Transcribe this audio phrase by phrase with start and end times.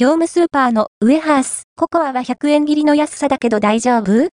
[0.00, 4.30] 業務スーパーのウエハース、ココアは100円切りの安さだけど大丈夫？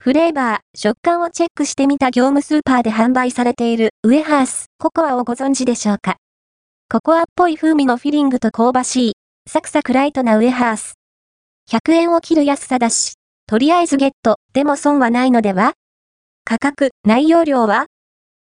[0.00, 6.16] フレーバー、食感をチェックしてみた業務スーパーで販売されているウエハース、ココアをご存知でしょうか？
[6.90, 9.12] ココアっぽい風味のフィリングと香ばしい、
[9.48, 10.94] サクサクライトなウエハース。
[11.70, 13.12] 100円を切る安さだし、
[13.46, 15.74] とりあえずゲット、でも損はないのでは？
[16.44, 17.86] 価格、内容量は？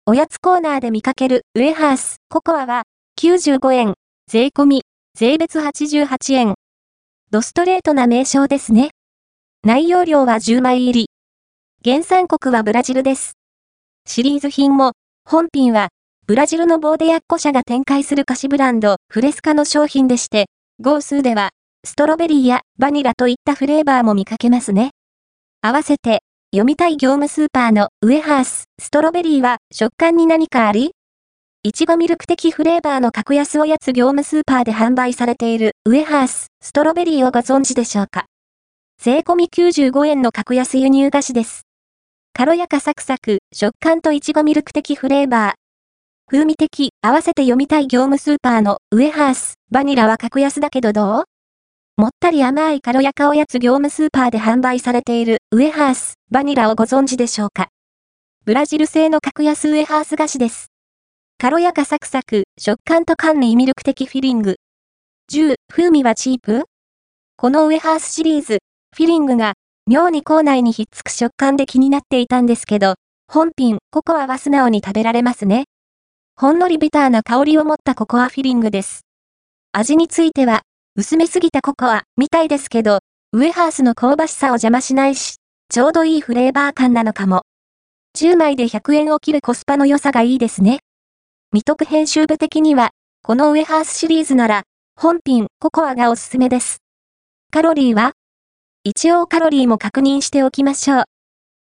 [0.07, 2.85] おやつコーナーで見かけるウエハース、ココアは
[3.21, 3.95] 95円、
[4.29, 4.83] 税込み、
[5.19, 6.55] 税別88円。
[7.31, 8.91] ドストレートな名称ですね。
[9.65, 11.11] 内容量は10枚入り。
[11.83, 13.33] 原産国はブラジルです。
[14.07, 14.93] シリーズ品も、
[15.25, 15.89] 本品は、
[16.27, 20.51] ブラジルのボーデヤッコ社が展開する菓子ブランド、フレスカの商品でして、
[20.81, 21.49] 号数では、
[21.87, 24.91] ストロベリーやバニラといったフレーバーも見かけますね。
[25.63, 26.21] 合わせて、
[26.55, 30.91] 読みたい業務スーパーのウエハース、ストロベリーは食感に何かあり？
[31.67, 38.27] いちごミルク的フレーバーの格安おやつ業務スーパーで販売されているウエハース、ストロベリーをご存知でしょうか？
[39.03, 41.63] 税込み95円の格安輸入菓子です。
[42.35, 45.53] 軽やかサクサク、食感といちごミルク的フレーバー。
[46.31, 51.25] 風味的、合わせて読みたい業務スーパーのウエハース、バニラは格安だけどどう？
[52.01, 57.71] もったり甘い軽やかおやつ業務スーパーで販売されているウエハース、バニラをご存知でしょうか？
[58.45, 60.69] ブラジル製の格安ウエハース菓子です。
[61.39, 64.57] 軽やかサクサク、食感と甘味ミルク的フィリング。
[65.31, 66.65] 10、風味はチープ
[67.37, 68.61] このウエハースシリーズ、
[68.97, 69.53] フィリングが、
[69.87, 72.95] 妙に口内にひっつく食感で気になっていたんですけど、
[73.31, 75.65] 本品、ココアは素直に食べられますね。
[76.37, 79.03] ほんのりビターな香りを持ったココアフィリングです。
[79.73, 80.63] 味については、
[80.97, 83.01] 薄めすぎたココア、みたいですけど、
[83.35, 85.37] ウエハースの香ばしさを邪魔しないし、
[85.69, 87.43] ちょうどいいフレーバー感なのかも。
[88.19, 90.79] 10枚で100円を切るコスパの良さがいいですね。
[91.57, 92.91] 未読編集部的には、
[93.23, 96.83] このウエハースシリーズなら、本品、ココアがおすすめです。
[97.51, 98.13] カロリーは
[98.85, 101.05] 一応カロリーも確認しておきましょう。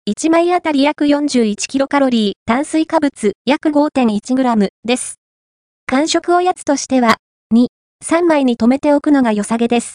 [0.09, 5.19] 1枚あたり約41キロカロリー、炭水化物約5.1グラムです。
[5.85, 7.17] 完食おやつとしては、
[7.53, 7.67] 2、
[8.03, 9.93] 3枚に留めておくのが良さげです。